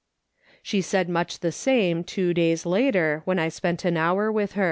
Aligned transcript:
She 0.63 0.81
said 0.81 1.09
much 1.09 1.41
tlie 1.41 1.53
same 1.53 2.03
two 2.03 2.33
days 2.33 2.65
later, 2.65 3.21
when 3.25 3.37
I 3.37 3.49
spent 3.49 3.85
an 3.85 3.93
liour 3.93 4.31
with 4.33 4.53
her. 4.53 4.59